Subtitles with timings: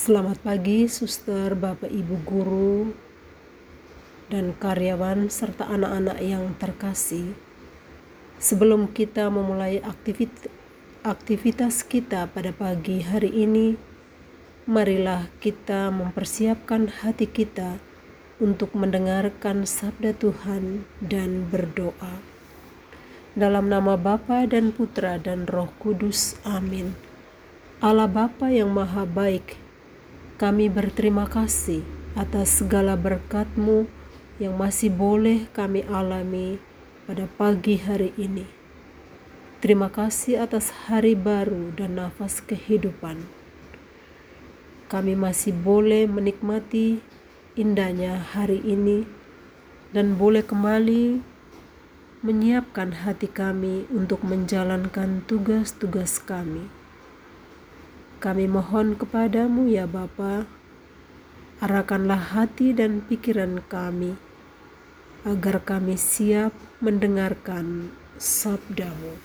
[0.00, 2.88] Selamat pagi, suster, bapak, ibu guru,
[4.32, 7.36] dan karyawan, serta anak-anak yang terkasih.
[8.40, 9.84] Sebelum kita memulai
[11.04, 13.76] aktivitas kita pada pagi hari ini,
[14.64, 17.76] marilah kita mempersiapkan hati kita
[18.40, 22.24] untuk mendengarkan sabda Tuhan dan berdoa.
[23.36, 26.96] Dalam nama Bapa dan Putra dan Roh Kudus, amin.
[27.84, 29.59] Allah Bapa yang Maha Baik,
[30.40, 31.84] kami berterima kasih
[32.16, 33.84] atas segala berkat-Mu
[34.40, 36.56] yang masih boleh kami alami
[37.04, 38.48] pada pagi hari ini.
[39.60, 43.20] Terima kasih atas hari baru dan nafas kehidupan.
[44.88, 47.04] Kami masih boleh menikmati
[47.52, 49.04] indahnya hari ini
[49.92, 51.20] dan boleh kembali
[52.24, 56.79] menyiapkan hati kami untuk menjalankan tugas-tugas kami.
[58.20, 60.44] Kami mohon kepadamu ya Bapa,
[61.64, 64.12] arahkanlah hati dan pikiran kami,
[65.24, 66.52] agar kami siap
[66.84, 67.88] mendengarkan
[68.20, 69.16] sabdamu.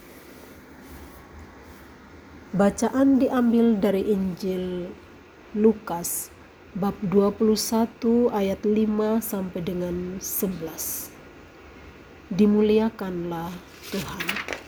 [2.56, 4.88] Bacaan diambil dari Injil
[5.52, 6.32] Lukas
[6.72, 11.12] bab 21 ayat 5 sampai dengan 11.
[12.32, 13.52] Dimuliakanlah
[13.92, 14.65] Tuhan.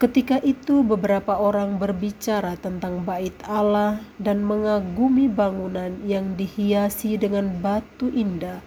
[0.00, 8.08] Ketika itu beberapa orang berbicara tentang bait Allah dan mengagumi bangunan yang dihiasi dengan batu
[8.08, 8.64] indah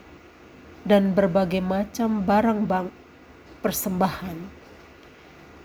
[0.86, 2.88] dan berbagai macam barang bang
[3.66, 4.38] persembahan.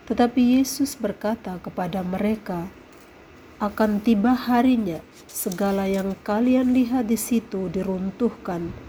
[0.09, 2.65] Tetapi Yesus berkata kepada mereka,
[3.61, 8.88] akan tiba harinya segala yang kalian lihat di situ diruntuhkan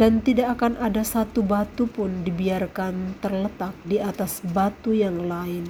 [0.00, 5.68] dan tidak akan ada satu batu pun dibiarkan terletak di atas batu yang lain.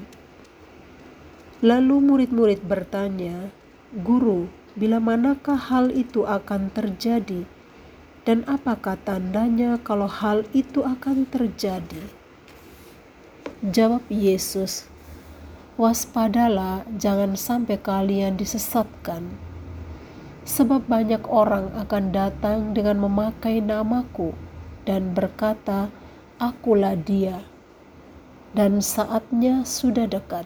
[1.63, 3.51] Lalu murid-murid bertanya,
[3.95, 7.47] "Guru, bila manakah hal itu akan terjadi,
[8.23, 12.03] dan apakah tandanya kalau hal itu akan terjadi?"
[13.63, 14.91] Jawab Yesus,
[15.79, 19.52] "Waspadalah, jangan sampai kalian disesatkan."
[20.43, 24.35] Sebab banyak orang akan datang dengan memakai namaku
[24.83, 25.87] dan berkata,
[26.43, 27.47] "Akulah Dia,"
[28.51, 30.45] dan saatnya sudah dekat.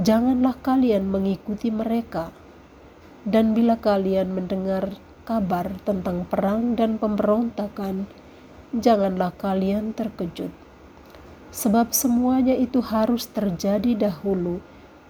[0.00, 2.32] Janganlah kalian mengikuti mereka,
[3.28, 4.96] dan bila kalian mendengar
[5.28, 8.08] kabar tentang perang dan pemberontakan,
[8.76, 10.52] janganlah kalian terkejut,
[11.52, 14.60] sebab semuanya itu harus terjadi dahulu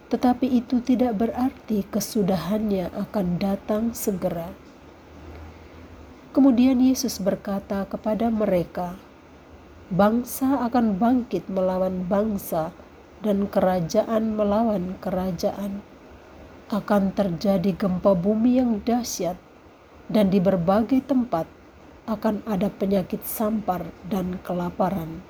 [0.06, 4.55] tetapi itu tidak berarti kesudahannya akan datang segera.
[6.31, 9.00] Kemudian Yesus berkata kepada mereka,
[9.91, 12.71] "Bangsa akan bangkit melawan bangsa,
[13.25, 15.81] dan kerajaan melawan kerajaan.
[16.69, 19.41] Akan terjadi gempa bumi yang dahsyat,
[20.12, 21.49] dan di berbagai tempat
[22.06, 25.25] akan ada penyakit sampar dan kelaparan."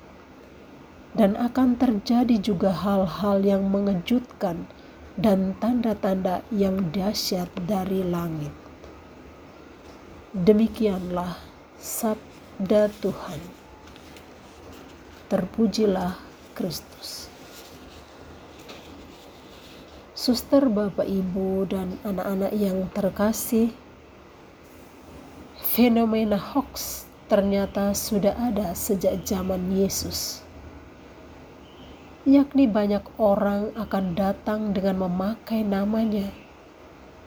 [1.17, 4.69] Dan akan terjadi juga hal-hal yang mengejutkan
[5.17, 8.53] dan tanda-tanda yang dahsyat dari langit.
[10.37, 11.41] Demikianlah
[11.81, 13.41] sabda Tuhan.
[15.33, 16.21] Terpujilah
[16.53, 17.25] Kristus.
[20.13, 23.73] Suster, Bapak, Ibu, dan anak-anak yang terkasih,
[25.57, 30.46] fenomena hoax ternyata sudah ada sejak zaman Yesus
[32.27, 36.27] yakni banyak orang akan datang dengan memakai namanya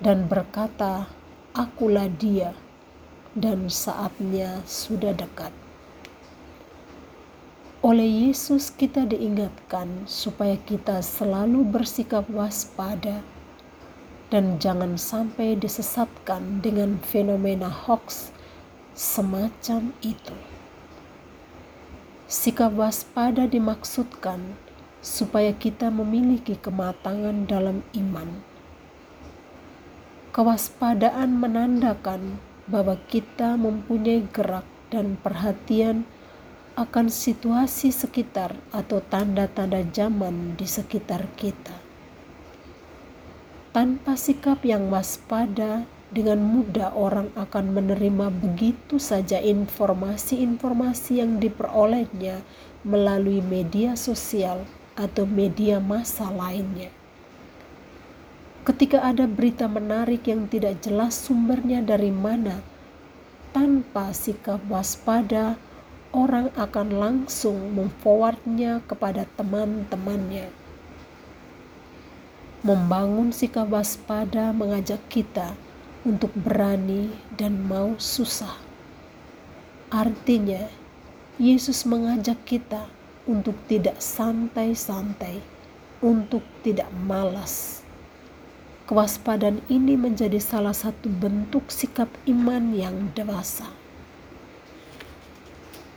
[0.04, 1.08] dan berkata,
[1.56, 2.52] "Akulah Dia,"
[3.32, 5.56] dan saatnya sudah dekat.
[7.80, 13.24] Oleh Yesus, kita diingatkan supaya kita selalu bersikap waspada
[14.28, 18.36] dan jangan sampai disesatkan dengan fenomena hoax
[18.92, 20.36] semacam itu.
[22.28, 24.60] Sikap waspada dimaksudkan
[25.00, 28.44] supaya kita memiliki kematangan dalam iman.
[30.30, 32.38] Kewaspadaan menandakan
[32.70, 36.06] bahwa kita mempunyai gerak dan perhatian
[36.78, 41.74] akan situasi sekitar atau tanda-tanda zaman di sekitar kita.
[43.74, 52.42] Tanpa sikap yang waspada, dengan mudah orang akan menerima begitu saja informasi-informasi yang diperolehnya
[52.82, 54.66] melalui media sosial
[54.98, 56.90] atau media massa lainnya.
[58.60, 62.60] Ketika ada berita menarik yang tidak jelas sumbernya dari mana,
[63.50, 65.56] tanpa sikap waspada,
[66.12, 70.52] orang akan langsung memforwardnya kepada teman-temannya.
[72.60, 75.56] Membangun sikap waspada mengajak kita
[76.04, 77.08] untuk berani
[77.40, 78.60] dan mau susah.
[79.88, 80.68] Artinya,
[81.40, 82.99] Yesus mengajak kita
[83.30, 85.38] untuk tidak santai-santai,
[86.02, 87.86] untuk tidak malas.
[88.90, 93.70] Kewaspadaan ini menjadi salah satu bentuk sikap iman yang dewasa.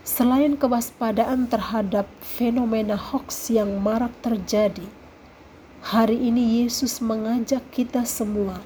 [0.06, 4.86] Selain kewaspadaan terhadap fenomena hoax yang marak terjadi,
[5.84, 8.64] Hari ini Yesus mengajak kita semua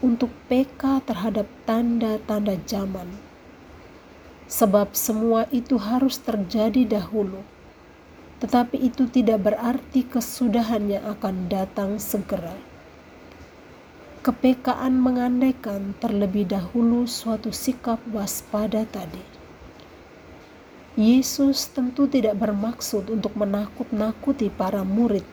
[0.00, 3.04] untuk peka terhadap tanda-tanda zaman.
[4.48, 7.44] Sebab semua itu harus terjadi dahulu.
[8.36, 12.52] Tetapi itu tidak berarti kesudahannya akan datang segera.
[14.20, 19.22] Kepekaan mengandaikan terlebih dahulu suatu sikap waspada tadi.
[20.96, 25.24] Yesus tentu tidak bermaksud untuk menakut-nakuti para murid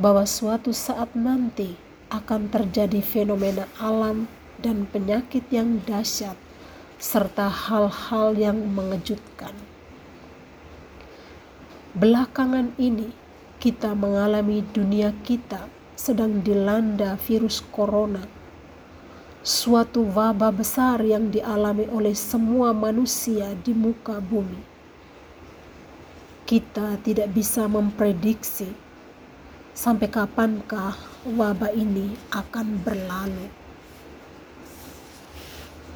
[0.00, 1.76] bahwa suatu saat nanti
[2.08, 4.28] akan terjadi fenomena alam
[4.60, 6.36] dan penyakit yang dahsyat,
[6.96, 9.52] serta hal-hal yang mengejutkan.
[11.92, 13.12] Belakangan ini,
[13.60, 18.24] kita mengalami dunia kita sedang dilanda virus corona,
[19.44, 24.56] suatu wabah besar yang dialami oleh semua manusia di muka bumi.
[26.48, 28.72] Kita tidak bisa memprediksi
[29.76, 30.96] sampai kapankah
[31.28, 33.52] wabah ini akan berlalu.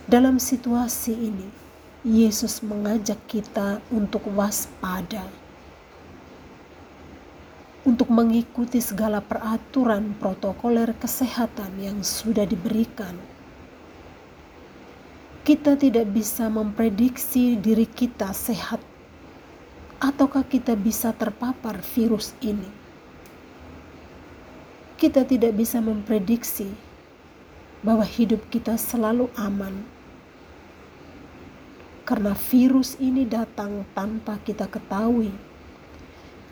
[0.04, 1.48] Dalam situasi ini,
[2.04, 5.45] Yesus mengajak kita untuk waspada,
[7.86, 13.14] untuk mengikuti segala peraturan protokoler kesehatan yang sudah diberikan.
[15.46, 18.82] Kita tidak bisa memprediksi diri kita sehat,
[20.02, 22.84] ataukah kita bisa terpapar virus ini
[24.96, 26.72] kita tidak bisa memprediksi
[27.84, 29.84] bahwa hidup kita selalu aman.
[32.08, 35.28] Karena virus ini datang tanpa kita ketahui.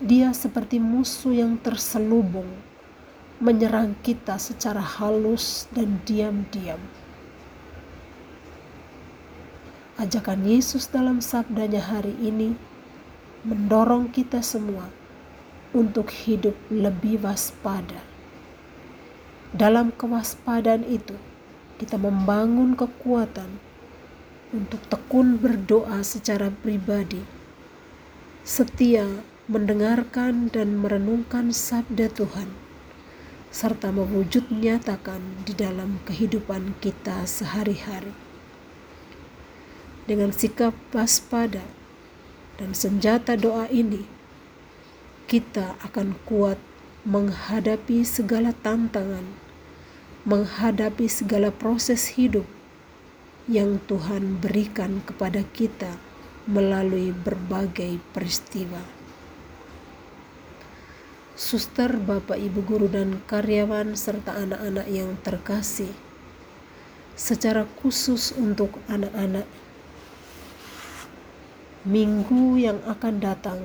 [0.03, 2.49] Dia seperti musuh yang terselubung,
[3.39, 6.79] menyerang kita secara halus dan diam-diam.
[9.95, 12.59] Ajakan Yesus dalam sabdanya hari ini
[13.47, 14.91] mendorong kita semua
[15.71, 18.15] untuk hidup lebih waspada
[19.55, 21.15] dalam kewaspadaan itu,
[21.79, 23.47] kita membangun kekuatan
[24.51, 27.23] untuk tekun berdoa secara pribadi,
[28.43, 29.07] setia
[29.45, 32.49] mendengarkan dan merenungkan sabda Tuhan,
[33.53, 38.13] serta mewujud nyatakan di dalam kehidupan kita sehari-hari.
[40.05, 41.65] Dengan sikap waspada
[42.61, 44.05] dan senjata doa ini,
[45.25, 46.57] kita akan kuat
[47.05, 49.45] menghadapi segala tantangan
[50.25, 52.49] menghadapi segala proses hidup
[53.45, 56.01] yang Tuhan berikan kepada kita
[56.49, 58.94] melalui berbagai peristiwa.
[61.35, 65.91] Suster, Bapak, Ibu guru dan karyawan serta anak-anak yang terkasih,
[67.11, 69.43] secara khusus untuk anak-anak
[71.83, 73.59] minggu yang akan datang,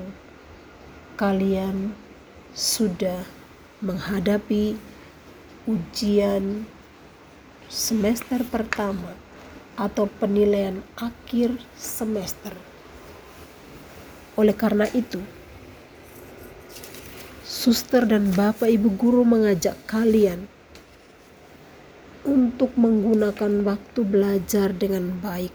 [1.15, 1.95] kalian
[2.59, 3.23] sudah
[3.79, 4.75] menghadapi
[5.71, 6.67] ujian
[7.71, 9.15] semester pertama
[9.79, 12.51] atau penilaian akhir semester.
[14.35, 15.23] Oleh karena itu,
[17.61, 20.49] suster dan bapak ibu guru mengajak kalian
[22.25, 25.53] untuk menggunakan waktu belajar dengan baik.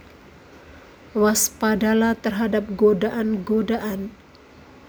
[1.17, 4.13] Waspadalah terhadap godaan-godaan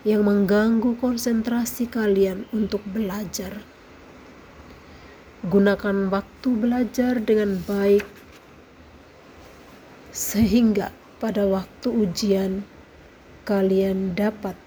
[0.04, 3.64] yang mengganggu konsentrasi kalian untuk belajar.
[5.40, 8.04] Gunakan waktu belajar dengan baik,
[10.12, 12.68] sehingga pada waktu ujian
[13.48, 14.65] kalian dapat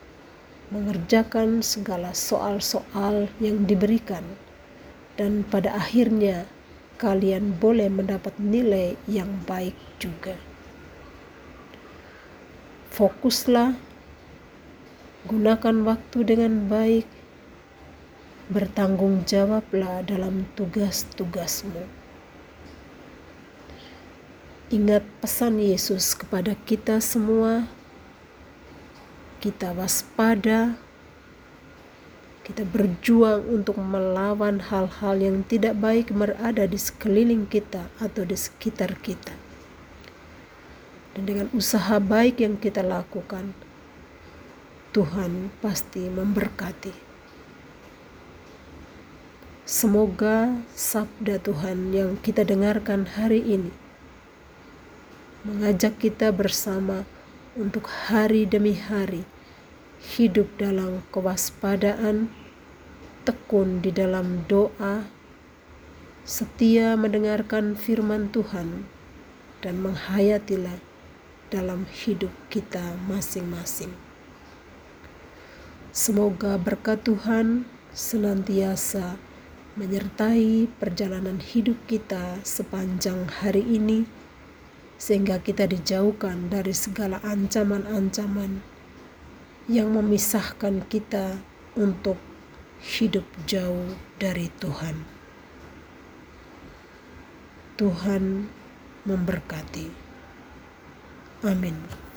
[0.69, 4.23] mengerjakan segala soal-soal yang diberikan,
[5.17, 6.45] dan pada akhirnya
[7.01, 10.38] kalian boleh mendapat nilai yang baik juga.
[12.93, 13.79] Fokuslah,
[15.25, 17.07] gunakan waktu dengan baik
[18.49, 21.85] bertanggung jawablah dalam tugas-tugasmu.
[24.69, 27.69] Ingat pesan Yesus kepada kita semua.
[29.39, 30.75] Kita waspada,
[32.43, 39.00] kita berjuang untuk melawan hal-hal yang tidak baik berada di sekeliling kita atau di sekitar
[39.00, 39.31] kita.
[41.15, 43.55] Dan dengan usaha baik yang kita lakukan,
[44.91, 46.91] Tuhan pasti memberkati.
[49.63, 53.72] Semoga sabda Tuhan yang kita dengarkan hari ini
[55.46, 57.08] mengajak kita bersama
[57.59, 59.27] untuk hari demi hari
[59.99, 62.31] hidup dalam kewaspadaan,
[63.27, 65.03] tekun di dalam doa,
[66.23, 68.87] setia mendengarkan firman Tuhan,
[69.59, 70.79] dan menghayatilah
[71.51, 73.91] dalam hidup kita masing-masing.
[75.91, 79.19] Semoga berkat Tuhan senantiasa
[79.75, 84.07] menyertai perjalanan hidup kita sepanjang hari ini,
[84.99, 88.59] sehingga kita dijauhkan dari segala ancaman-ancaman
[89.71, 91.39] yang memisahkan kita
[91.79, 92.19] untuk
[92.83, 95.07] hidup jauh dari Tuhan.
[97.79, 98.51] Tuhan
[99.07, 99.87] memberkati.
[101.47, 102.08] Amin.